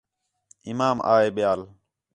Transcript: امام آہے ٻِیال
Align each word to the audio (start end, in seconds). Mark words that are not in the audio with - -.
امام 0.71 0.97
آہے 1.13 1.29
ٻِیال 1.35 1.61